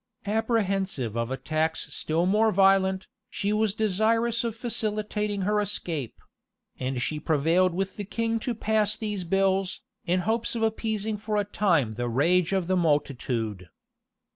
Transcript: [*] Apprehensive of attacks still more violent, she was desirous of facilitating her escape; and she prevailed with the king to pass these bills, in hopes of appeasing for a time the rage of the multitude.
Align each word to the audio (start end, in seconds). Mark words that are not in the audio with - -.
[*] 0.17 0.25
Apprehensive 0.25 1.15
of 1.15 1.29
attacks 1.29 1.93
still 1.95 2.25
more 2.25 2.51
violent, 2.51 3.05
she 3.29 3.53
was 3.53 3.75
desirous 3.75 4.43
of 4.43 4.55
facilitating 4.55 5.41
her 5.43 5.59
escape; 5.59 6.15
and 6.79 6.99
she 7.03 7.19
prevailed 7.19 7.75
with 7.75 7.97
the 7.97 8.03
king 8.03 8.39
to 8.39 8.55
pass 8.55 8.95
these 8.97 9.23
bills, 9.23 9.81
in 10.07 10.21
hopes 10.21 10.55
of 10.55 10.63
appeasing 10.63 11.17
for 11.17 11.37
a 11.37 11.45
time 11.45 11.91
the 11.91 12.09
rage 12.09 12.51
of 12.51 12.65
the 12.65 12.75
multitude. 12.75 13.69